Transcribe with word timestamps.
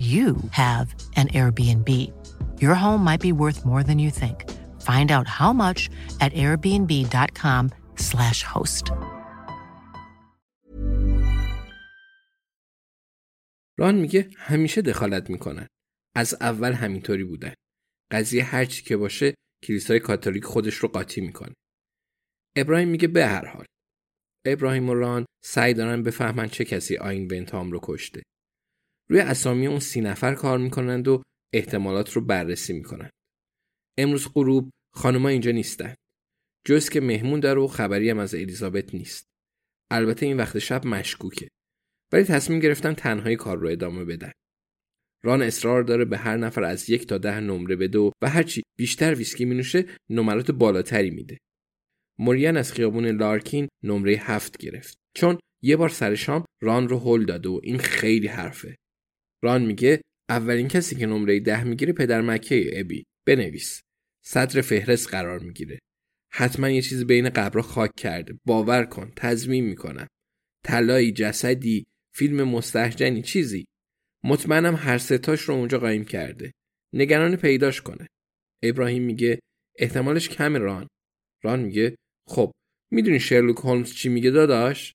you 0.00 0.36
have 0.52 0.94
an 1.16 1.28
Airbnb. 1.28 1.88
Your 2.62 2.74
home 2.74 3.04
might 3.04 3.20
be 3.20 3.32
worth 3.32 3.64
more 3.64 3.82
than 3.82 3.98
you 3.98 4.10
think. 4.10 4.44
Find 4.90 5.10
out 5.10 5.26
how 5.38 5.52
much 5.52 5.88
at 6.20 6.32
airbnb.com/slash 6.44 8.42
host. 8.42 8.92
ران 13.78 13.94
میگه 13.94 14.30
همیشه 14.36 14.82
دخالت 14.82 15.30
می‌کنن. 15.30 15.66
از 16.16 16.36
اول 16.40 16.72
همینطوری 16.72 17.24
بودن. 17.24 17.54
قضیه 18.12 18.44
هرچی 18.44 18.82
که 18.82 18.96
باشه 18.96 19.34
کلیسای 19.64 20.00
کاتولیک 20.00 20.44
خودش 20.44 20.74
رو 20.74 20.88
قاطی 20.88 21.20
می‌کنه. 21.20 21.54
ابراهیم 22.56 22.88
میگه 22.88 23.08
به 23.08 23.26
هر 23.26 23.46
حال. 23.46 23.64
ابراهیم 24.46 24.88
و 24.88 24.94
ران 24.94 25.26
سعی 25.44 25.74
دارن 25.74 26.02
بفهمن 26.02 26.48
چه 26.48 26.64
کسی 26.64 26.96
آین 26.96 27.28
بنتام 27.28 27.72
رو 27.72 27.80
کشته. 27.82 28.22
روی 29.10 29.20
اسامی 29.20 29.66
اون 29.66 29.78
سی 29.78 30.00
نفر 30.00 30.34
کار 30.34 30.58
می‌کنند 30.58 31.08
و 31.08 31.22
احتمالات 31.54 32.12
رو 32.12 32.24
بررسی 32.24 32.72
می‌کنند. 32.72 33.10
امروز 33.98 34.28
غروب 34.34 34.70
خانما 34.94 35.28
اینجا 35.28 35.50
نیستن. 35.50 35.94
جز 36.66 36.88
که 36.88 37.00
مهمون 37.00 37.40
داره 37.40 37.60
و 37.60 37.66
خبری 37.66 38.10
هم 38.10 38.18
از 38.18 38.34
الیزابت 38.34 38.94
نیست. 38.94 39.24
البته 39.90 40.26
این 40.26 40.36
وقت 40.36 40.58
شب 40.58 40.86
مشکوکه. 40.86 41.48
ولی 42.12 42.24
تصمیم 42.24 42.60
گرفتن 42.60 42.94
تنهایی 42.94 43.36
کار 43.36 43.58
رو 43.58 43.68
ادامه 43.68 44.04
بدن. 44.04 44.32
ران 45.24 45.42
اصرار 45.42 45.82
داره 45.82 46.04
به 46.04 46.18
هر 46.18 46.36
نفر 46.36 46.64
از 46.64 46.90
یک 46.90 47.06
تا 47.06 47.18
ده 47.18 47.40
نمره 47.40 47.76
بده 47.76 47.98
و 47.98 48.10
و 48.22 48.28
هرچی 48.28 48.62
بیشتر 48.78 49.14
ویسکی 49.14 49.44
مینوشه 49.44 49.84
نمرات 50.10 50.50
بالاتری 50.50 51.10
میده. 51.10 51.38
موریان 52.18 52.56
از 52.56 52.72
خیابون 52.72 53.06
لارکین 53.06 53.68
نمره 53.84 54.12
هفت 54.12 54.56
گرفت. 54.56 54.94
چون 55.16 55.38
یه 55.62 55.76
بار 55.76 55.88
سر 55.88 56.14
شام 56.14 56.44
ران 56.62 56.88
رو 56.88 56.98
هل 56.98 57.24
داده 57.24 57.48
و 57.48 57.60
این 57.62 57.78
خیلی 57.78 58.26
حرفه. 58.26 58.76
ران 59.42 59.66
میگه 59.66 60.00
اولین 60.28 60.68
کسی 60.68 60.96
که 60.96 61.06
نمره 61.06 61.40
ده 61.40 61.64
می‌گیره 61.64 61.92
پدر 61.92 62.20
مکه 62.20 62.70
ابی. 62.80 63.04
بنویس. 63.26 63.80
صدر 64.24 64.60
فهرست 64.60 65.08
قرار 65.08 65.38
می‌گیره. 65.38 65.78
حتما 66.32 66.70
یه 66.70 66.82
چیزی 66.82 67.04
بین 67.04 67.28
قبرها 67.28 67.62
خاک 67.62 67.90
کرده. 67.96 68.38
باور 68.44 68.84
کن 68.84 69.12
تضمین 69.16 69.64
می‌کنم. 69.64 70.06
طلایی 70.64 71.12
جسدی 71.12 71.86
فیلم 72.14 72.42
مستحجنی 72.42 73.22
چیزی. 73.22 73.64
مطمئنم 74.24 74.74
هر 74.76 74.98
ستاش 74.98 75.40
رو 75.40 75.54
اونجا 75.54 75.78
قایم 75.78 76.04
کرده. 76.04 76.52
نگران 76.94 77.36
پیداش 77.36 77.80
کنه. 77.80 78.06
ابراهیم 78.62 79.02
میگه 79.02 79.40
احتمالش 79.78 80.28
کم 80.28 80.56
ران. 80.56 80.88
ران 81.42 81.60
میگه 81.60 81.96
خب 82.26 82.52
می‌دونی 82.90 83.20
شرلوک 83.20 83.56
هولمز 83.56 83.94
چی 83.94 84.08
میگه 84.08 84.30
داداش؟ 84.30 84.94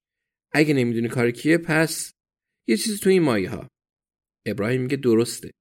اگه 0.52 0.74
نمی‌دونی 0.74 1.08
کار 1.08 1.32
کیه 1.32 1.58
پس 1.58 2.12
یه 2.68 2.78
چیزی 2.78 2.98
تو 2.98 3.10
این 3.10 3.22
مایه 3.22 3.50
ها 3.50 3.68
ابراهیم 4.46 4.82
میگه 4.82 4.98
درسته. 4.98 5.52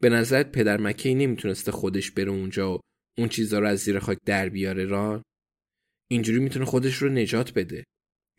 به 0.00 0.08
نظرت 0.08 0.52
پدر 0.52 0.76
مکی 0.76 1.14
نمی‌تونسته 1.14 1.72
خودش 1.72 2.10
بره 2.10 2.30
اونجا 2.30 2.74
و 2.74 2.80
اون 3.18 3.28
چیزا 3.28 3.58
رو 3.58 3.66
از 3.68 3.78
زیر 3.78 3.98
خاک 3.98 4.18
در 4.26 4.48
بیاره 4.48 4.84
ران؟ 4.84 5.22
اینجوری 6.10 6.38
می‌تونه 6.38 6.64
خودش 6.64 6.96
رو 6.96 7.08
نجات 7.08 7.54
بده. 7.54 7.84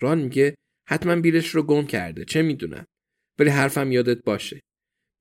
ران 0.02 0.22
میگه 0.22 0.56
حتما 0.90 1.16
بیلش 1.16 1.50
رو 1.50 1.64
گم 1.64 1.88
کرده 1.88 2.26
چه 2.26 2.42
می‌دونم. 2.42 2.86
ولی 3.40 3.50
حرفم 3.50 3.92
یادت 3.92 4.24
باشه. 4.24 4.60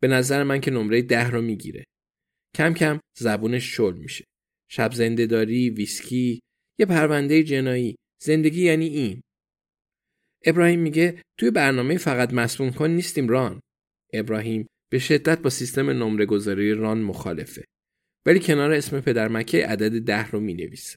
به 0.03 0.09
نظر 0.09 0.43
من 0.43 0.61
که 0.61 0.71
نمره 0.71 1.03
ده 1.03 1.31
رو 1.31 1.43
می‌گیره. 1.43 1.85
کم 2.57 2.75
کم 2.75 3.01
زبونش 3.19 3.77
شل 3.77 3.97
میشه. 3.97 4.25
شب 4.71 4.93
زنده 4.93 5.27
داری 5.27 5.71
ویسکی 5.71 6.41
یه 6.79 6.87
پرونده 6.87 7.43
جنایی. 7.43 7.97
زندگی 8.23 8.65
یعنی 8.65 8.87
این. 8.87 9.21
ابراهیم 10.45 10.81
میگه 10.81 11.23
توی 11.39 11.51
برنامه 11.51 11.97
فقط 11.97 12.33
مسموم 12.33 12.71
کن 12.71 12.91
نیستیم 12.91 13.29
ران. 13.29 13.61
ابراهیم 14.13 14.67
به 14.93 14.99
شدت 14.99 15.43
با 15.43 15.51
سیستم 15.51 15.91
نمره 15.91 16.27
گذاری 16.27 16.75
ران 16.75 17.03
مخالفه 17.03 17.65
ولی 18.27 18.41
کنار 18.41 18.73
اسم 18.73 19.01
پدر 19.01 19.29
مکه 19.29 19.67
عدد 19.67 20.01
ده 20.01 20.31
رو 20.31 20.41
می 20.41 20.55
نویسه. 20.55 20.97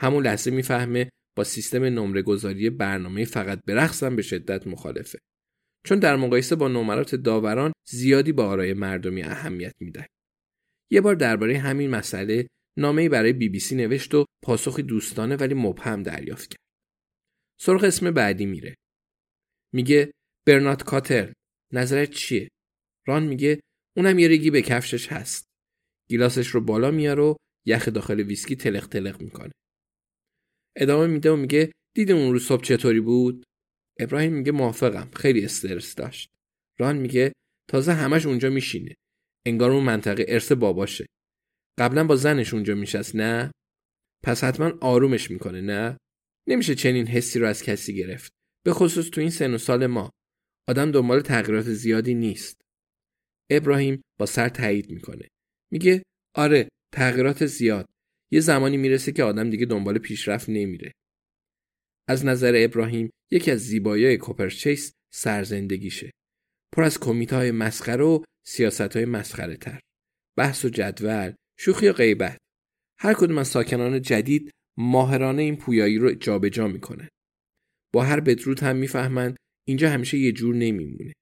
همون 0.00 0.24
لحظه 0.24 0.50
می‌فهمه 0.50 1.10
با 1.36 1.44
سیستم 1.44 1.84
نمره 1.84 2.22
گذاری 2.22 2.70
برنامه 2.70 3.24
فقط 3.24 3.60
به 3.66 3.74
رقصم 3.74 4.16
به 4.16 4.22
شدت 4.22 4.66
مخالفه. 4.66 5.18
چون 5.86 5.98
در 5.98 6.16
مقایسه 6.16 6.56
با 6.56 6.68
نمرات 6.68 7.14
داوران 7.14 7.72
زیادی 7.88 8.32
با 8.32 8.46
آرای 8.46 8.74
مردمی 8.74 9.22
اهمیت 9.22 9.72
میده. 9.80 10.06
یه 10.90 11.00
بار 11.00 11.14
درباره 11.14 11.58
همین 11.58 11.90
مسئله 11.90 12.46
نامه 12.78 13.08
برای 13.08 13.32
بی 13.32 13.48
بی 13.48 13.58
سی 13.60 13.74
نوشت 13.74 14.14
و 14.14 14.24
پاسخی 14.44 14.82
دوستانه 14.82 15.36
ولی 15.36 15.54
مبهم 15.54 16.02
دریافت 16.02 16.50
کرد. 16.50 16.60
سرخ 17.60 17.84
اسم 17.84 18.10
بعدی 18.10 18.46
میره. 18.46 18.74
میگه 19.74 20.10
برنات 20.46 20.82
کاتر 20.82 21.32
نظرت 21.74 22.10
چیه؟ 22.10 22.48
ران 23.06 23.22
میگه 23.22 23.60
اونم 23.96 24.18
یه 24.18 24.28
ریگی 24.28 24.50
به 24.50 24.62
کفشش 24.62 25.12
هست. 25.12 25.46
گیلاسش 26.08 26.46
رو 26.46 26.60
بالا 26.60 26.90
میاره 26.90 27.22
و 27.22 27.34
یخ 27.66 27.88
داخل 27.88 28.20
ویسکی 28.20 28.56
تلق 28.56 28.88
تلق 28.88 29.22
می‌کنه. 29.22 29.52
ادامه 30.76 31.06
میده 31.06 31.30
و 31.30 31.36
میگه 31.36 31.72
دیدی 31.96 32.12
اون 32.12 32.32
رو 32.32 32.38
صبح 32.38 32.62
چطوری 32.62 33.00
بود؟ 33.00 33.44
ابراهیم 34.00 34.32
میگه 34.32 34.52
موافقم 34.52 35.10
خیلی 35.10 35.44
استرس 35.44 35.94
داشت. 35.94 36.30
ران 36.78 36.96
میگه 36.96 37.32
تازه 37.70 37.92
همش 37.92 38.26
اونجا 38.26 38.50
میشینه. 38.50 38.94
انگار 39.46 39.70
اون 39.70 39.84
منطقه 39.84 40.24
ارث 40.28 40.52
باباشه. 40.52 41.06
قبلا 41.78 42.04
با 42.04 42.16
زنش 42.16 42.54
اونجا 42.54 42.74
میشست 42.74 43.16
نه؟ 43.16 43.50
پس 44.24 44.44
حتما 44.44 44.72
آرومش 44.80 45.30
می‌کنه 45.30 45.60
نه؟ 45.60 45.96
نمیشه 46.48 46.74
چنین 46.74 47.06
حسی 47.06 47.38
رو 47.38 47.46
از 47.46 47.62
کسی 47.62 47.94
گرفت. 47.94 48.32
به 48.64 48.72
خصوص 48.72 49.10
تو 49.10 49.20
این 49.20 49.30
سن 49.30 49.54
و 49.54 49.58
سال 49.58 49.86
ما. 49.86 50.10
آدم 50.68 50.90
دنبال 50.90 51.20
تغییرات 51.20 51.64
زیادی 51.64 52.14
نیست. 52.14 52.60
ابراهیم 53.50 54.02
با 54.18 54.26
سر 54.26 54.48
تایید 54.48 54.90
می‌کنه. 54.90 55.28
میگه 55.72 56.02
آره 56.34 56.68
تغییرات 56.92 57.46
زیاد. 57.46 57.86
یه 58.32 58.40
زمانی 58.40 58.76
می‌رسه 58.76 59.12
که 59.12 59.22
آدم 59.22 59.50
دیگه 59.50 59.66
دنبال 59.66 59.98
پیشرفت 59.98 60.48
نمیره. 60.48 60.92
از 62.08 62.24
نظر 62.24 62.52
ابراهیم 62.56 63.10
یکی 63.30 63.50
از 63.50 63.60
زیبایی 63.60 64.16
کوپرچیس 64.16 64.92
سرزندگیشه. 65.14 66.10
پر 66.72 66.82
از 66.82 67.00
کمیته 67.00 67.36
های 67.36 67.50
مسخره 67.50 68.04
و 68.04 68.24
سیاست 68.46 68.96
های 68.96 69.04
مسخره 69.04 69.56
تر. 69.56 69.80
بحث 70.38 70.64
و 70.64 70.68
جدول، 70.68 71.34
شوخی 71.58 71.88
و 71.88 71.92
غیبت. 71.92 72.38
هر 72.98 73.14
کدوم 73.14 73.38
از 73.38 73.48
ساکنان 73.48 74.02
جدید 74.02 74.50
ماهرانه 74.78 75.42
این 75.42 75.56
پویایی 75.56 75.98
رو 75.98 76.14
جابجا 76.14 76.48
جا 76.48 76.68
می‌کنه. 76.68 77.08
با 77.94 78.02
هر 78.02 78.20
بدرود 78.20 78.60
هم 78.60 78.76
می‌فهمند 78.76 79.36
اینجا 79.68 79.90
همیشه 79.90 80.18
یه 80.18 80.32
جور 80.32 80.54
نمیمونه. 80.54 81.12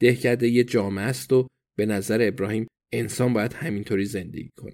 دهکده 0.00 0.48
یه 0.48 0.64
جامعه 0.64 1.04
است 1.04 1.32
و 1.32 1.46
به 1.78 1.86
نظر 1.86 2.18
ابراهیم 2.22 2.66
انسان 2.92 3.32
باید 3.32 3.52
همینطوری 3.52 4.04
زندگی 4.04 4.50
کنه. 4.56 4.72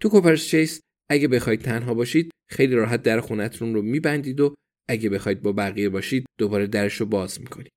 تو 0.00 0.08
کوپرس 0.08 0.46
چیس 0.46 0.80
اگه 1.10 1.28
بخواید 1.28 1.60
تنها 1.60 1.94
باشید 1.94 2.30
خیلی 2.50 2.74
راحت 2.74 3.02
در 3.02 3.20
خونتون 3.20 3.74
رو 3.74 3.82
میبندید 3.82 4.40
و 4.40 4.54
اگه 4.88 5.10
بخواید 5.10 5.42
با 5.42 5.52
بقیه 5.52 5.88
باشید 5.88 6.26
دوباره 6.38 6.66
درش 6.66 6.94
رو 6.94 7.06
باز 7.06 7.40
می‌کنید. 7.40 7.72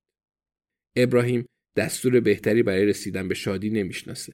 ابراهیم 0.97 1.45
دستور 1.77 2.19
بهتری 2.19 2.63
برای 2.63 2.85
رسیدن 2.85 3.27
به 3.27 3.33
شادی 3.33 3.69
نمی‌شناسه. 3.69 4.33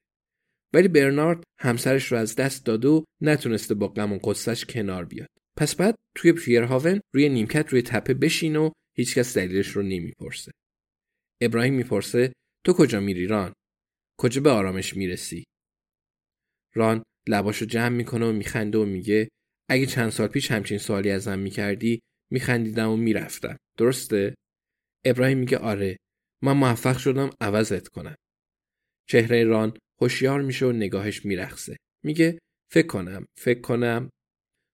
ولی 0.73 0.87
برنارد 0.87 1.43
همسرش 1.59 2.11
رو 2.11 2.17
از 2.17 2.35
دست 2.35 2.65
داده 2.65 2.87
و 2.87 3.03
نتونسته 3.21 3.73
با 3.73 3.87
غم 3.87 4.13
و 4.13 4.17
قصهش 4.17 4.65
کنار 4.65 5.05
بیاد. 5.05 5.29
پس 5.57 5.75
بعد 5.75 5.95
توی 6.15 6.31
پیرهاون 6.31 7.01
روی 7.15 7.29
نیمکت 7.29 7.69
روی 7.69 7.81
تپه 7.81 8.13
بشین 8.13 8.55
و 8.55 8.69
هیچکس 8.97 9.37
دلیلش 9.37 9.67
رو 9.67 9.81
نمی‌پرسه. 9.81 10.51
ابراهیم 11.41 11.73
می‌پرسه 11.73 12.33
تو 12.65 12.73
کجا 12.73 12.99
میری 12.99 13.27
ران؟ 13.27 13.53
کجا 14.19 14.41
به 14.41 14.49
آرامش 14.49 14.97
می‌رسی؟ 14.97 15.43
ران 16.75 17.03
لباشو 17.27 17.65
جمع 17.65 17.95
می‌کنه 17.95 18.25
و 18.25 18.31
میخنده 18.31 18.77
و 18.77 18.85
میگه 18.85 19.29
اگه 19.69 19.85
چند 19.85 20.09
سال 20.09 20.27
پیش 20.27 20.51
همچین 20.51 20.77
سوالی 20.77 21.11
ازم 21.11 21.39
می‌کردی 21.39 21.99
میخندیدم 22.31 22.89
و 22.89 22.97
می‌رفتم. 22.97 23.57
درسته؟ 23.77 24.35
ابراهیم 25.05 25.37
میگه 25.37 25.57
آره. 25.57 25.97
من 26.43 26.53
موفق 26.53 26.97
شدم 26.97 27.29
عوضت 27.41 27.87
کنم. 27.87 28.15
چهره 29.09 29.43
ران 29.43 29.77
هوشیار 30.01 30.41
میشه 30.41 30.65
و 30.65 30.71
نگاهش 30.71 31.25
میرخصه 31.25 31.77
میگه 32.05 32.39
فکر 32.71 32.87
کنم 32.87 33.25
فکر 33.37 33.61
کنم. 33.61 34.09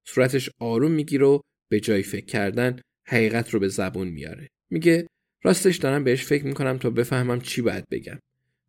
صورتش 0.07 0.49
آروم 0.59 0.91
می‌گیره 0.91 1.25
و 1.25 1.39
به 1.71 1.79
جای 1.79 2.03
فکر 2.03 2.25
کردن 2.25 2.81
حقیقت 3.05 3.49
رو 3.49 3.59
به 3.59 3.67
زبون 3.67 4.07
میاره. 4.07 4.49
میگه 4.69 5.07
راستش 5.43 5.77
دارم 5.77 6.03
بهش 6.03 6.25
فکر 6.25 6.45
می‌کنم 6.45 6.77
تا 6.77 6.89
بفهمم 6.89 7.41
چی 7.41 7.61
باید 7.61 7.89
بگم. 7.91 8.19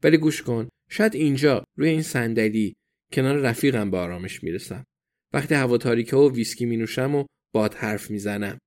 ولی 0.02 0.16
گوش 0.16 0.42
کن 0.42 0.68
شاید 0.90 1.14
اینجا 1.14 1.64
روی 1.76 1.88
این 1.88 2.02
صندلی 2.02 2.74
کنار 3.12 3.36
رفیقم 3.36 3.90
به 3.90 3.98
آرامش 3.98 4.42
می‌رسم. 4.42 4.84
وقتی 5.32 5.54
هوا 5.54 5.78
تاریکه 5.78 6.16
و 6.16 6.30
ویسکی 6.34 6.66
مینوشم 6.66 7.14
و 7.14 7.24
باد 7.54 7.74
حرف 7.74 8.10
می‌زنم. 8.10 8.58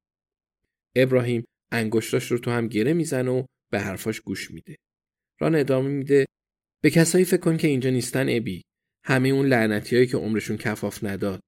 ابراهیم 0.96 1.44
انگشتاش 1.72 2.31
رو 2.31 2.38
تو 2.38 2.52
هم 2.52 2.68
گره 2.68 2.94
می‌زنه 2.94 3.31
و 3.31 3.46
به 3.72 3.80
حرفاش 3.80 4.22
گوش 4.22 4.52
میده. 4.52 4.75
ران 5.40 5.56
ادامه 5.56 5.90
میده 5.90 6.25
به 6.84 6.90
کسایی 6.90 7.25
فکر 7.25 7.42
کن 7.42 7.58
که 7.58 7.68
اینجا 7.68 7.90
نیستن 7.90 8.25
ابی. 8.30 8.62
همه 9.04 9.30
اون 9.30 9.46
لعنتیایی 9.46 10.08
که 10.08 10.18
عمرشون 10.18 10.58
کفاف 10.58 11.04
نداد. 11.04 11.42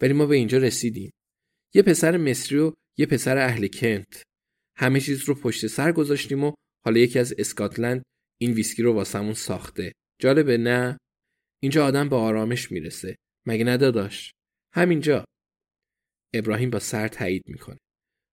ولی 0.00 0.12
ما 0.12 0.26
به 0.26 0.36
اینجا 0.36 0.58
رسیدیم. 0.58 1.10
یه 1.74 1.82
پسر 1.82 2.16
مصری 2.16 2.58
و 2.58 2.72
یه 2.98 3.06
پسر 3.06 3.38
اهل 3.38 3.66
کنت. 3.66 4.22
همه 4.76 5.00
چیز 5.00 5.24
رو 5.24 5.34
پشت 5.34 5.66
سر 5.66 5.92
گذاشتیم 5.92 6.44
و 6.44 6.52
حالا 6.84 6.98
یکی 6.98 7.18
از 7.18 7.34
اسکاتلند 7.38 8.02
این 8.40 8.52
ویسکی 8.52 8.82
رو 8.82 8.92
واسمون 8.92 9.34
ساخته. 9.34 9.92
جالبه 10.20 10.56
نه؟ 10.56 10.98
اینجا 11.62 11.86
آدم 11.86 12.08
به 12.08 12.16
آرامش 12.16 12.72
می‌رسه. 12.72 13.16
مگه 13.46 13.64
نداداش 13.64 14.32
همینجا. 14.74 15.24
ابراهیم 16.34 16.70
با 16.70 16.78
سر 16.78 17.08
تایید 17.08 17.42
می‌کنه. 17.46 17.78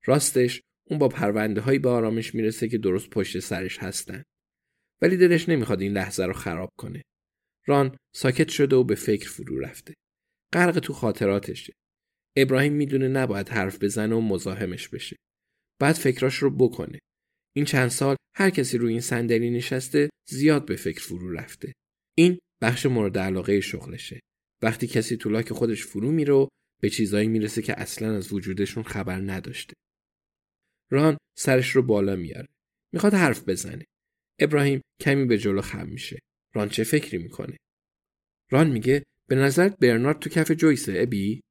راستش 0.06 0.62
اون 0.90 1.00
با 1.00 1.10
پرونده 1.10 1.62
هایی 1.62 1.80
به 1.80 1.90
آرامش 1.90 2.36
می‌رسه 2.36 2.70
که 2.70 2.78
درست 2.78 3.10
پشت 3.10 3.40
سرش 3.40 3.78
هستن. 3.78 4.24
ولی 5.02 5.18
دلش 5.18 5.50
نمی‌خواد 5.50 5.82
این 5.82 5.94
لحظه 5.94 6.26
رو 6.26 6.34
خراب 6.34 6.70
کنه. 6.78 7.02
ران 7.66 7.98
ساکت 8.16 8.50
شده 8.50 8.76
و 8.76 8.84
به 8.84 8.96
فکر 8.96 9.30
فرو 9.30 9.60
رفته. 9.60 9.94
غرق 10.54 10.80
تو 10.80 10.94
خاطراتشه. 10.94 11.74
ابراهیم 12.38 12.74
می‌دونه 12.74 13.08
نباید 13.08 13.50
حرف 13.50 13.84
بزنه 13.84 14.16
و 14.16 14.22
مزاحمش 14.22 14.88
بشه. 14.88 15.16
بعد 15.82 15.96
فکراش 15.96 16.36
رو 16.36 16.50
بکنه. 16.50 17.00
این 17.56 17.66
چند 17.66 17.90
سال 17.90 18.16
هر 18.36 18.50
کسی 18.50 18.78
روی 18.78 18.92
این 18.92 19.02
صندلی 19.02 19.50
نشسته 19.50 20.10
زیاد 20.30 20.66
به 20.66 20.76
فکر 20.76 21.02
فرو 21.02 21.32
رفته. 21.32 21.74
این 22.18 22.40
بخش 22.62 22.86
مورد 22.86 23.18
علاقه 23.18 23.62
شغلشه. 23.62 24.20
وقتی 24.64 24.88
کسی 24.88 25.18
تو 25.18 25.30
لاک 25.30 25.54
خودش 25.54 25.86
فرو 25.86 26.12
میره 26.12 26.48
به 26.82 26.90
چیزایی 26.90 27.28
می‌رسه 27.28 27.62
که 27.62 27.80
اصلا 27.80 28.16
از 28.16 28.34
وجودشون 28.34 28.84
خبر 28.84 29.22
نداشته. 29.22 29.74
ران 30.92 31.18
سرش 31.38 31.70
رو 31.70 31.84
بالا 31.84 32.16
میاره. 32.16 32.48
می‌خواد 32.94 33.14
حرف 33.14 33.50
بزنه. 33.50 33.86
ابراهیم 34.40 34.82
کمی 35.02 35.26
به 35.26 35.38
جلو 35.38 35.62
خم 35.62 35.88
میشه. 35.88 36.20
ران 36.56 36.70
چه 36.70 36.84
فکری 36.84 37.18
می‌کنه؟ 37.18 37.58
ران 38.52 38.72
میگه 38.72 39.04
به 39.30 39.36
نظرت 39.36 39.78
برنارد 39.78 40.20
تو 40.20 40.30
کف 40.30 40.52
جویسه 40.52 40.94
ابی؟ 40.98 41.42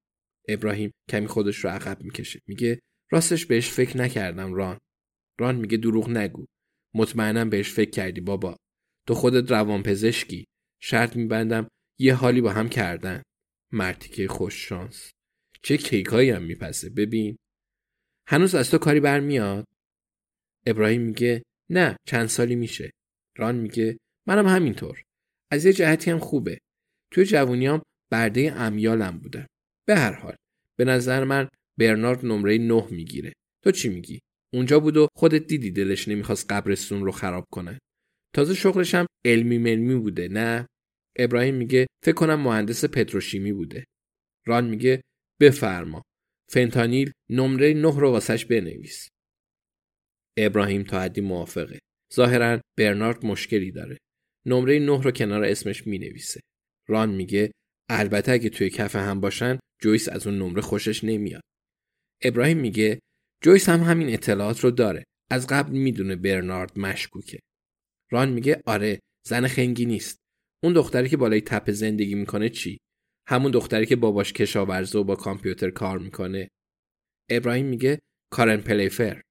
ابراهیم 0.49 0.91
کمی 1.11 1.27
خودش 1.27 1.57
رو 1.57 1.71
عقب 1.71 2.03
می‌کشه. 2.03 2.41
میگه 2.47 2.81
راستش 3.11 3.47
بهش 3.47 3.71
فکر 3.71 3.97
نکردم 3.97 4.55
ران. 4.55 4.79
ران 5.41 5.57
میگه 5.57 5.77
دروغ 5.77 6.11
نگو. 6.11 6.47
مطمئنم 6.95 7.51
بهش 7.51 7.73
فکر 7.73 7.91
کردی 7.91 8.21
بابا. 8.21 8.57
تو 9.09 9.15
خودت 9.15 9.51
روانپزشکی. 9.51 10.45
شرط 10.83 11.17
میبندم 11.17 11.69
یه 11.99 12.15
حالی 12.15 12.41
با 12.41 12.53
هم 12.53 12.69
کردن. 12.69 13.23
مرتیکه 13.73 14.29
خوش 14.29 14.69
شانس. 14.69 15.11
چه 15.63 15.77
کیکایی 15.77 16.31
هم 16.31 16.43
میپسه 16.43 16.91
ببین. 16.91 17.37
هنوز 18.29 18.55
از 18.55 18.71
تو 18.71 18.79
کاری 18.79 19.01
برمیاد؟ 19.01 19.65
ابراهیم 20.67 21.03
میگه 21.03 21.43
نه 21.71 21.97
چند 22.07 22.27
سالی 22.27 22.57
میشه. 22.57 22.91
ران 23.37 23.55
میگه 23.55 23.99
منم 24.27 24.47
همینطور. 24.47 25.03
از 25.51 25.65
یه 25.65 25.73
جهتی 25.73 26.11
هم 26.11 26.19
خوبه. 26.19 26.59
توی 27.13 27.25
جوونیام 27.25 27.83
برده 28.11 28.53
امیالم 28.57 29.19
بودم. 29.19 29.47
به 29.89 29.97
هر 29.97 30.13
حال 30.13 30.37
به 30.79 30.85
نظر 30.85 31.25
من 31.25 31.49
برنارد 31.79 32.27
نمره 32.27 32.59
نه 32.59 32.87
می‌گیره. 32.91 33.33
تو 33.65 33.71
چی 33.71 33.89
میگی؟ 33.89 34.21
اونجا 34.55 34.81
بود 34.81 34.97
و 34.97 35.09
خودت 35.17 35.47
دیدی 35.47 35.71
دلش 35.71 36.09
نمی‌خواست 36.09 36.53
قبرستون 36.53 37.05
رو 37.05 37.13
خراب 37.13 37.45
کنه. 37.53 37.79
تازه 38.35 38.55
شغلش 38.55 38.95
هم 38.95 39.07
علمی 39.25 39.59
ملمی 39.59 39.95
بوده 39.95 40.29
نه؟ 40.29 40.67
ابراهیم 41.19 41.55
میگه 41.55 41.87
فکر 42.05 42.15
کنم 42.15 42.41
مهندس 42.41 42.85
پتروشیمی 42.85 43.53
بوده. 43.53 43.85
ران 44.47 44.69
میگه 44.69 45.03
بفرما. 45.41 46.03
فنتانیل 46.51 47.13
نمره 47.31 47.75
نه 47.75 48.01
رو 48.01 48.11
واسش 48.11 48.45
بنویس. 48.45 49.09
ابراهیم 50.39 50.83
تا 50.83 51.01
حدی 51.01 51.21
موافقه. 51.21 51.79
ظاهرا 52.15 52.61
برنارد 52.79 53.27
مشکلی 53.27 53.71
داره. 53.73 53.99
نمره 54.47 54.79
نه 54.79 55.03
رو 55.03 55.11
کنار 55.11 55.45
اسمش 55.45 55.87
می‌نویسه. 55.87 56.41
ران 56.89 57.15
میگه 57.15 57.53
البته 57.91 58.33
اگه 58.33 58.49
توی 58.49 58.71
کف 58.71 58.97
هم 58.97 59.21
باشن 59.21 59.59
جویس 59.83 60.09
از 60.09 60.27
اون 60.27 60.39
نمره 60.39 60.63
خوشش 60.63 61.05
نمیاد. 61.05 61.43
ابراهیم 62.23 62.59
میگه 62.59 63.01
جویس 63.43 63.69
هم 63.69 63.81
همین 63.81 64.13
اطلاعات 64.13 64.61
رو 64.61 64.71
داره. 64.71 65.05
از 65.31 65.47
قبل 65.47 65.73
می‌دونه 65.73 66.17
برنارد 66.17 66.79
مشکوکه. 66.79 67.39
ران 68.11 68.29
میگه 68.29 68.63
آره 68.67 69.01
زن 69.27 69.47
خنگی 69.47 69.87
نیست. 69.87 70.17
اون 70.65 70.73
دختری 70.73 71.09
که 71.09 71.17
بالای 71.17 71.41
تپه 71.41 71.73
زندگی 71.73 72.15
می‌کنه 72.15 72.49
چی؟ 72.49 72.79
همون 73.29 73.51
دختری 73.51 73.87
که 73.87 73.97
باباش 73.97 74.33
کشاورزه 74.33 74.99
و 74.99 75.05
با 75.05 75.17
کامپیوتر 75.17 75.71
کار 75.71 75.99
می‌کنه. 75.99 76.49
ابراهیم 77.31 77.67
میگه 77.67 77.99
کارن 78.33 78.57
پلیفر. 78.57 79.23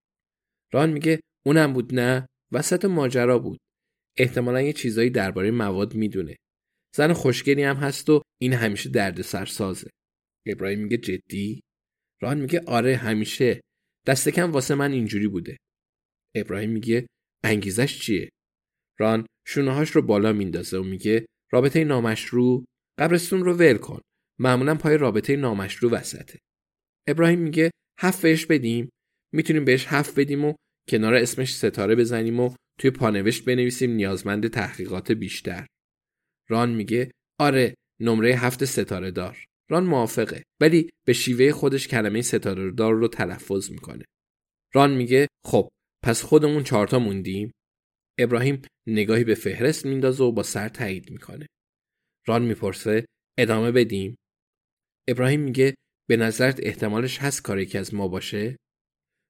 ران 0.73 0.89
میگه 0.89 1.19
اونم 1.45 1.73
بود 1.73 1.95
نه؟ 1.95 2.27
وسط 2.51 2.85
ماجرا 2.85 3.39
بود. 3.39 3.59
احتمالا 4.17 4.61
یه 4.61 4.73
چیزایی 4.73 5.09
درباره 5.09 5.51
مواد 5.51 5.95
می‌دونه. 5.95 6.35
زن 6.95 7.13
خوشگلی 7.13 7.63
هم 7.63 7.75
هست 7.75 8.09
و 8.09 8.21
این 8.41 8.53
همیشه 8.53 8.89
درد 8.89 9.21
سازه 9.21 9.89
ابراهیم 10.47 10.79
میگه 10.79 10.97
جدی؟ 10.97 11.61
ران 12.21 12.39
میگه 12.39 12.63
آره 12.67 12.95
همیشه. 12.95 13.61
دست 14.07 14.29
کم 14.29 14.51
واسه 14.51 14.75
من 14.75 14.91
اینجوری 14.91 15.27
بوده. 15.27 15.57
ابراهیم 16.35 16.69
میگه 16.69 17.07
انگیزش 17.43 17.99
چیه؟ 17.99 18.29
ران 18.99 19.25
شونه 19.47 19.83
رو 19.83 20.01
بالا 20.01 20.33
میندازه 20.33 20.77
و 20.77 20.83
میگه 20.83 21.25
رابطه 21.51 21.83
نامشروع 21.83 22.65
قبرستون 22.99 23.43
رو 23.43 23.53
ول 23.53 23.77
کن. 23.77 24.01
معمولا 24.39 24.75
پای 24.75 24.97
رابطه 24.97 25.35
نامشروع 25.35 25.91
وسطه. 25.91 26.39
ابراهیم 27.07 27.39
میگه 27.39 27.71
هفت 27.99 28.21
بهش 28.21 28.45
بدیم. 28.45 28.89
می‌تونیم 29.33 29.65
بهش 29.65 29.85
هفت 29.87 30.19
بدیم 30.19 30.45
و 30.45 30.53
کنار 30.89 31.15
اسمش 31.15 31.55
ستاره 31.55 31.95
بزنیم 31.95 32.39
و 32.39 32.55
توی 32.79 32.91
پانوشت 32.91 33.45
بنویسیم 33.45 33.91
نیازمند 33.91 34.47
تحقیقات 34.47 35.11
بیشتر. 35.11 35.67
ران 36.49 36.75
میگه 36.75 37.11
آره 37.39 37.73
نمره 38.01 38.29
هفت 38.29 38.65
ستاره 38.65 39.11
دار 39.11 39.45
ران 39.71 39.83
موافقه 39.85 40.43
ولی 40.61 40.89
به 41.07 41.13
شیوه 41.13 41.51
خودش 41.51 41.87
کلمه 41.87 42.21
ستاره 42.21 42.71
دار 42.71 42.93
رو 42.93 43.07
تلفظ 43.07 43.71
می‌کنه. 43.71 44.05
ران 44.73 44.93
میگه 44.93 45.27
خب 45.45 45.69
پس 46.03 46.23
خودمون 46.23 46.63
چهارتا 46.63 46.99
موندیم؟ 46.99 47.51
ابراهیم 48.19 48.61
نگاهی 48.87 49.23
به 49.23 49.35
فهرست 49.35 49.85
میندازه 49.85 50.23
و 50.23 50.31
با 50.31 50.43
سر 50.43 50.69
تایید 50.69 51.11
می‌کنه. 51.11 51.47
ران 52.27 52.41
می‌پرسه 52.41 53.05
ادامه 53.37 53.71
بدیم؟ 53.71 54.15
ابراهیم 55.07 55.39
میگه 55.39 55.75
به 56.09 56.17
نظرت 56.17 56.59
احتمالش 56.63 57.17
هست 57.17 57.41
کار 57.41 57.59
یکی 57.59 57.77
از 57.77 57.93
ما 57.93 58.07
باشه؟ 58.07 58.57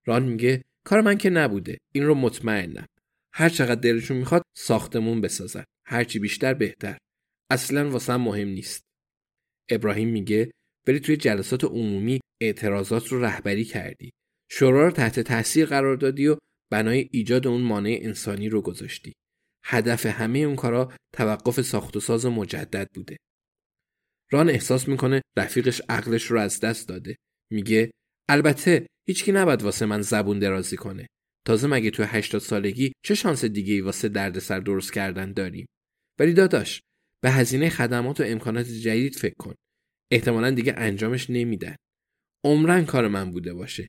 ران 0.06 0.24
میگه 0.24 0.62
کار 0.86 1.02
من 1.02 1.18
که 1.18 1.30
نبوده 1.30 1.78
این 1.94 2.06
رو 2.06 2.16
مطمئنم. 2.16 2.86
هر 3.34 3.50
چقدر 3.50 3.82
دلشون 3.82 4.18
می‌خواد 4.18 4.44
ساختمون 4.58 5.22
بسازن 5.22 5.64
هرچی 5.86 6.20
بیشتر 6.20 6.54
بهتر. 6.54 6.98
اصلا 7.52 7.90
واسه 7.90 8.18
مهم 8.18 8.48
نیست. 8.48 8.91
ابراهیم 9.72 10.10
میگه 10.10 10.52
ولی 10.88 11.00
توی 11.00 11.18
جلسات 11.18 11.64
عمومی 11.64 12.20
اعتراضات 12.42 13.08
رو 13.08 13.26
رهبری 13.26 13.64
کردی 13.64 14.12
شورا 14.52 14.86
رو 14.86 14.92
تحت 14.92 15.20
تاثیر 15.20 15.66
قرار 15.66 15.96
دادی 15.96 16.28
و 16.28 16.38
بنای 16.72 17.10
ایجاد 17.12 17.48
اون 17.48 17.62
مانع 17.62 18.00
انسانی 18.02 18.50
رو 18.50 18.62
گذاشتی 18.62 19.14
هدف 19.66 20.06
همه 20.06 20.40
اون 20.40 20.56
کارا 20.56 20.94
توقف 21.14 21.62
ساخت 21.62 21.98
و 21.98 22.00
ساز 22.00 22.26
مجدد 22.26 22.88
بوده. 22.94 23.18
ران 24.32 24.50
احساس 24.50 24.88
می‌کنه 24.88 25.22
رفیقش 25.38 25.82
عقلش 25.90 26.24
رو 26.24 26.40
از 26.40 26.60
دست 26.60 26.88
داده. 26.88 27.16
میگه 27.52 27.92
البته 28.30 28.88
هیچکی 29.08 29.32
نباید 29.32 29.64
واسه 29.64 29.86
من 29.86 30.02
زبون 30.02 30.40
درازی 30.40 30.78
کنه. 30.78 31.08
تازه 31.48 31.68
مگه 31.68 31.92
توی 31.92 32.06
80 32.10 32.42
سالگی 32.42 32.94
چه 33.06 33.16
شانس 33.16 33.46
دیگه 33.46 33.74
ای 33.74 33.82
واسه 33.82 34.10
دردسر 34.10 34.60
درست 34.60 34.94
کردن 34.94 35.34
داریم؟ 35.34 35.66
ولی 36.20 36.34
داداش 36.34 36.82
به 37.24 37.32
هزینه 37.32 37.70
خدمات 37.70 38.20
و 38.20 38.24
امکانات 38.24 38.66
جدید 38.66 39.16
فکر 39.16 39.36
کن. 39.40 39.56
احتمالا 40.12 40.52
دیگه 40.52 40.74
انجامش 40.78 41.30
نمیدن. 41.30 41.76
عمرن 42.46 42.86
کار 42.86 43.08
من 43.08 43.32
بوده 43.32 43.54
باشه. 43.54 43.88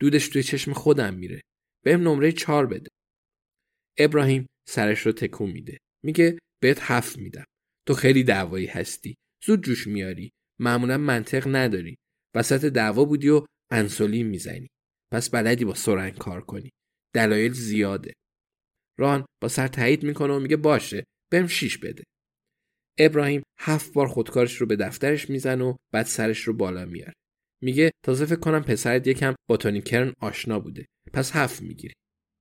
دودش 0.00 0.28
توی 0.28 0.42
چشم 0.42 0.72
خودم 0.72 1.14
میره. 1.14 1.40
بهم 1.84 2.00
نمره 2.00 2.32
چهار 2.32 2.66
بده. 2.66 2.88
ابراهیم 3.98 4.46
سرش 4.68 5.00
رو 5.00 5.12
تکون 5.12 5.50
میده. 5.50 5.78
میگه 6.04 6.38
بهت 6.62 6.78
هفت 6.80 7.18
میدم. 7.18 7.44
تو 7.88 7.94
خیلی 7.94 8.24
دعوایی 8.24 8.66
هستی. 8.66 9.14
زود 9.44 9.64
جوش 9.64 9.86
میاری. 9.86 10.30
معمولا 10.60 10.98
منطق 10.98 11.56
نداری. 11.56 11.96
وسط 12.36 12.64
دعوا 12.64 13.04
بودی 13.04 13.28
و 13.28 13.46
انسولین 13.72 14.26
می‌زنی. 14.26 14.68
پس 15.12 15.30
بلدی 15.30 15.64
با 15.64 15.74
سرنگ 15.74 16.18
کار 16.18 16.40
کنی. 16.40 16.70
دلایل 17.14 17.52
زیاده. 17.52 18.12
ران 18.98 19.26
با 19.42 19.48
سر 19.48 19.68
تایید 19.68 20.02
می‌کنه 20.02 20.32
و 20.32 20.40
میگه 20.40 20.56
باشه 20.56 21.04
بهم 21.32 21.46
شیش 21.46 21.78
بده. 21.78 22.04
ابراهیم 22.98 23.42
هفت 23.58 23.92
بار 23.92 24.08
خودکارش 24.08 24.56
رو 24.56 24.66
به 24.66 24.76
دفترش 24.76 25.30
می‌زنه 25.30 25.64
و 25.64 25.76
بعد 25.92 26.06
سرش 26.06 26.40
رو 26.40 26.52
بالا 26.52 26.84
میاره. 26.84 27.12
میگه 27.62 27.90
تازه 28.04 28.26
فکر 28.26 28.40
کنم 28.40 28.62
پسرت 28.62 29.06
یکم 29.06 29.34
با 29.48 29.56
تونی 29.56 29.82
کرن 29.82 30.12
آشنا 30.20 30.60
بوده. 30.60 30.86
پس 31.12 31.32
هفت 31.32 31.62
می‌گیری. 31.62 31.94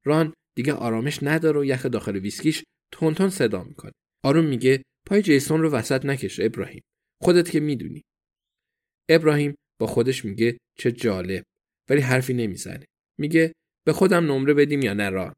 ران 0.06 0.34
دیگه 0.56 0.74
آرامش 0.74 1.20
نداره 1.24 1.60
و 1.60 1.66
یخ 1.66 1.86
داخل 1.86 2.18
ویسکیش 2.18 2.64
تون 2.92 3.30
صدا 3.30 3.64
می‌کنه. 3.64 3.92
آروم 4.24 4.46
میگه 4.46 4.84
پای 5.08 5.22
جیسون 5.22 5.62
رو 5.62 5.70
وسط 5.70 6.06
نکش 6.06 6.40
ابراهیم. 6.40 6.82
خودت 7.22 7.52
که 7.52 7.60
می‌دونی. 7.60 8.02
ابراهیم 9.10 9.56
با 9.80 9.88
خودش 9.88 10.26
میگه 10.26 10.58
چه 10.78 10.92
جالب 10.92 11.44
ولی 11.90 12.02
حرفی 12.02 12.34
نمی‌زنه. 12.34 12.86
میگه 13.20 13.54
به 13.86 13.94
خودم 13.94 14.32
نمره 14.32 14.54
بدیم 14.54 14.82
یا 14.82 14.94
نه 14.94 15.10
ران. 15.10 15.34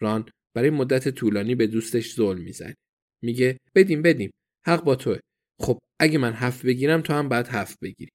ران 0.00 0.30
برای 0.56 0.70
مدت 0.70 1.08
طولانی 1.08 1.54
به 1.54 1.66
دوستش 1.66 2.14
ظلم 2.14 2.40
می‌زنه. 2.40 2.74
میگه 3.22 3.58
بدیم 3.74 4.02
بدیم 4.02 4.30
حق 4.66 4.84
با 4.84 4.96
توه. 4.96 5.18
خب 5.60 5.78
اگه 6.00 6.18
من 6.18 6.32
هفت 6.32 6.66
بگیرم 6.66 7.00
تو 7.00 7.12
هم 7.12 7.28
باید 7.28 7.46
هفت 7.48 7.78
بگیری. 7.82 8.10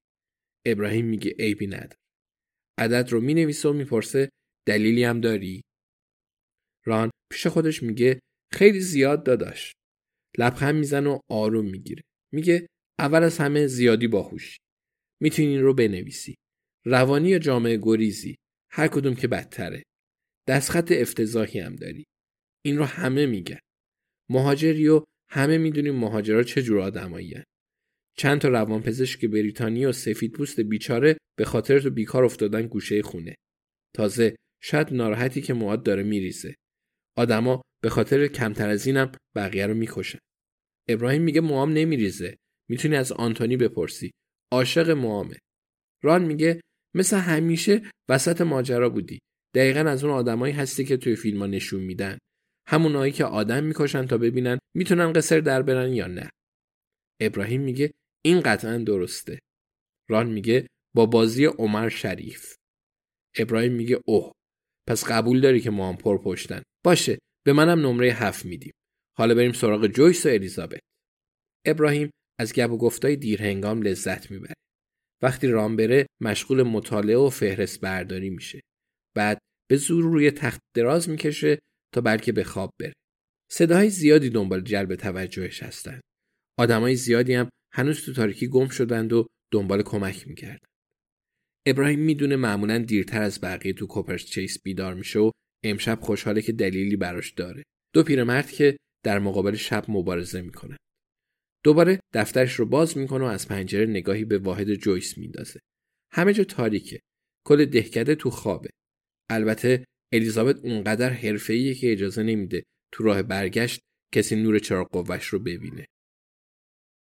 ابراهیم 0.66 1.06
میگه 1.06 1.34
عیبی 1.38 1.66
نداره. 1.66 1.96
عدد 2.78 3.08
رو 3.10 3.20
می‌نویسه 3.20 3.68
و 3.68 3.72
می‌پرسه 3.72 4.28
دلیلی 4.68 5.04
هم 5.04 5.20
داری؟ 5.20 5.62
ران 6.86 7.10
پیش 7.32 7.46
خودش 7.46 7.82
میگه 7.82 8.20
خیلی 8.52 8.80
زیاد 8.80 9.24
داداش. 9.24 9.72
لبخند 10.38 10.74
می‌زنه 10.74 11.10
و 11.10 11.18
آروم 11.30 11.70
می‌گیره. 11.70 12.02
میگه 12.34 12.66
اول 12.98 13.22
از 13.22 13.38
همه 13.38 13.66
زیادی 13.66 14.08
باهوشی. 14.08 14.58
می‌تونی 15.22 15.58
رو 15.58 15.74
بنویسی. 15.74 16.34
روانی 16.86 17.28
یا 17.28 17.38
جامعه 17.38 17.78
گریزی. 17.82 18.36
هر 18.70 18.88
کدوم 18.88 19.14
که 19.14 19.28
بدتره. 19.28 19.82
دستخط 20.48 20.92
افتضاحی 20.92 21.60
هم 21.60 21.76
داری. 21.76 22.04
این 22.64 22.78
رو 22.78 22.84
همه 22.84 23.26
میگن. 23.26 23.58
مهاجری 24.30 24.88
و 24.88 25.04
همه 25.30 25.58
می‌دونیم 25.58 25.94
مهاجرا 25.94 26.42
چه 26.42 26.62
جور 26.62 26.80
آدمایی 26.80 27.34
چند 28.16 28.40
تا 28.40 28.48
روانپزشک 28.48 29.24
بریتانی 29.24 29.86
و 29.86 29.92
سفید 29.92 30.32
پوست 30.32 30.60
بیچاره 30.60 31.16
به 31.38 31.44
خاطر 31.44 31.80
تو 31.80 31.90
بیکار 31.90 32.24
افتادن 32.24 32.66
گوشه 32.66 33.02
خونه. 33.02 33.34
تازه 33.94 34.36
شاید 34.62 34.92
ناراحتی 34.92 35.40
که 35.40 35.54
مواد 35.54 35.82
داره 35.82 36.02
میریزه. 36.02 36.54
آدما 37.16 37.62
به 37.82 37.88
خاطر 37.88 38.26
کمتر 38.26 38.68
از 38.68 38.86
اینم 38.86 39.12
بقیه 39.36 39.66
رو 39.66 39.74
می‌کشن. 39.74 40.18
ابراهیم 40.88 41.22
میگه 41.22 41.40
موام 41.40 41.72
نمیریزه. 41.72 42.36
می‌تونی 42.70 42.96
از 42.96 43.12
آنتونی 43.12 43.56
بپرسی. 43.56 44.10
عاشق 44.52 44.90
موامه. 44.90 45.36
ران 46.02 46.24
میگه 46.24 46.60
مثل 46.94 47.16
همیشه 47.16 47.82
وسط 48.08 48.40
ماجرا 48.40 48.90
بودی. 48.90 49.18
دقیقا 49.54 49.80
از 49.80 50.04
اون 50.04 50.12
آدمایی 50.12 50.54
هستی 50.54 50.84
که 50.84 50.96
توی 50.96 51.16
فیلم 51.16 51.42
نشون 51.42 51.80
میدن. 51.80 52.18
همونایی 52.70 53.12
که 53.12 53.24
آدم 53.24 53.64
می‌کشن 53.64 54.06
تا 54.06 54.18
ببینن 54.18 54.58
می‌تونن 54.76 55.12
قصر 55.12 55.40
در 55.40 55.62
برن 55.62 55.92
یا 55.92 56.06
نه. 56.06 56.30
ابراهیم 57.20 57.60
میگه 57.60 57.90
این 58.24 58.40
قطعا 58.40 58.78
درسته. 58.78 59.38
ران 60.10 60.30
میگه 60.30 60.66
با 60.96 61.06
بازی 61.06 61.44
عمر 61.44 61.88
شریف. 61.88 62.54
ابراهیم 63.36 63.72
میگه 63.72 64.00
اوه 64.06 64.32
پس 64.88 65.04
قبول 65.04 65.40
داری 65.40 65.60
که 65.60 65.70
ما 65.70 65.88
هم 65.88 65.96
پر 65.96 66.22
پشتن. 66.22 66.62
باشه 66.84 67.18
به 67.46 67.52
منم 67.52 67.86
نمره 67.86 68.08
هفت 68.08 68.44
میدیم. 68.44 68.72
حالا 69.16 69.34
بریم 69.34 69.52
سراغ 69.52 69.86
جویس 69.86 70.26
و 70.26 70.28
الیزابت. 70.28 70.80
ابراهیم 71.66 72.10
از 72.40 72.52
گپ 72.52 72.70
و 72.70 72.78
گفتای 72.78 73.16
دیرهنگام 73.16 73.82
لذت 73.82 74.30
می‌بره. 74.30 74.54
وقتی 75.22 75.46
رام 75.46 75.76
بره 75.76 76.06
مشغول 76.20 76.62
مطالعه 76.62 77.16
و 77.16 77.30
فهرست 77.30 77.80
برداری 77.80 78.30
میشه. 78.30 78.60
بعد 79.16 79.38
به 79.70 79.76
زور 79.76 80.04
روی 80.04 80.30
تخت 80.30 80.60
دراز 80.76 81.08
می‌کشه 81.08 81.58
تا 81.94 82.00
بلکه 82.00 82.32
به 82.32 82.44
خواب 82.44 82.70
بره. 82.80 82.92
صداهای 83.50 83.90
زیادی 83.90 84.30
دنبال 84.30 84.60
جلب 84.60 84.94
توجهش 84.94 85.62
هستند. 85.62 86.00
آدمای 86.58 86.96
زیادی 86.96 87.34
هم 87.34 87.48
هنوز 87.72 88.04
تو 88.04 88.12
تاریکی 88.12 88.48
گم 88.48 88.68
شدند 88.68 89.12
و 89.12 89.26
دنبال 89.52 89.82
کمک 89.82 90.28
می‌کردن. 90.28 90.66
ابراهیم 91.66 92.00
می‌دونه 92.00 92.36
معمولا 92.36 92.78
دیرتر 92.78 93.22
از 93.22 93.40
بقیه 93.40 93.72
تو 93.72 93.86
کوپرس 93.86 94.24
چیس 94.24 94.62
بیدار 94.62 94.94
میشه 94.94 95.18
و 95.18 95.30
امشب 95.64 96.00
خوشحاله 96.00 96.42
که 96.42 96.52
دلیلی 96.52 96.96
براش 96.96 97.32
داره. 97.32 97.62
دو 97.94 98.02
پیرمرد 98.02 98.50
که 98.50 98.76
در 99.04 99.18
مقابل 99.18 99.54
شب 99.54 99.84
مبارزه 99.88 100.40
می‌کنن. 100.40 100.76
دوباره 101.64 102.00
دفترش 102.12 102.54
رو 102.54 102.66
باز 102.66 102.98
می‌کنه 102.98 103.24
و 103.24 103.28
از 103.28 103.48
پنجره 103.48 103.86
نگاهی 103.86 104.24
به 104.24 104.38
واحد 104.38 104.74
جویس 104.74 105.18
میندازه. 105.18 105.60
همه 106.12 106.32
جا 106.32 106.44
تاریکه. 106.44 107.00
کل 107.46 107.64
دهکده 107.64 108.14
تو 108.14 108.30
خوابه. 108.30 108.70
البته 109.30 109.84
الیزابت 110.12 110.56
اونقدر 110.64 111.10
حرفه‌ایه 111.10 111.74
که 111.74 111.92
اجازه 111.92 112.22
نمیده 112.22 112.64
تو 112.92 113.04
راه 113.04 113.22
برگشت 113.22 113.80
کسی 114.14 114.36
نور 114.36 114.58
چراغ 114.58 114.90
قوش 114.92 115.26
رو 115.26 115.38
ببینه. 115.38 115.86